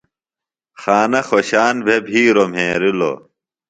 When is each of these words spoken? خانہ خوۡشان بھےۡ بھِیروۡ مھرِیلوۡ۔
خانہ 0.81 1.21
خوۡشان 1.27 1.75
بھےۡ 1.85 2.01
بھِیروۡ 2.07 2.49
مھرِیلوۡ۔ 2.53 3.17